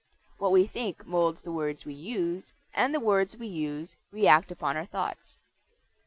What 0.39 0.51
we 0.51 0.65
think 0.65 1.05
molds 1.05 1.43
the 1.43 1.51
words 1.51 1.85
we 1.85 1.93
use, 1.93 2.55
and 2.73 2.91
the 2.91 2.99
words 2.99 3.37
we 3.37 3.45
use 3.45 3.97
react 4.11 4.51
upon 4.51 4.75
our 4.75 4.87
thoughts. 4.87 5.37